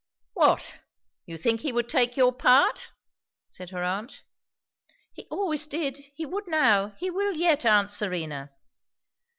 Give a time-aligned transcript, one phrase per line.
[0.33, 0.79] "What,
[1.27, 2.91] you think he would take your part?"
[3.49, 4.23] said her aunt.
[5.13, 5.97] "He always did.
[6.15, 6.95] He would now.
[6.97, 8.51] He will yet, aunt Serena."